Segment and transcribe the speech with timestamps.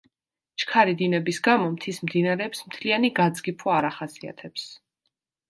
[0.61, 4.67] ჩქარი დინების გამო მთის მდინარეებს მთლიანი გაძგიფვა არ ახასიათებს.